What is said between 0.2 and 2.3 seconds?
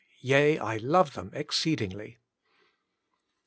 Yea, I love them exceedingly."